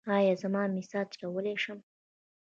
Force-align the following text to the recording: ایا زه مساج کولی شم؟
ایا 0.17 0.33
زه 0.41 0.47
مساج 0.75 1.09
کولی 1.21 1.55
شم؟ 1.63 1.79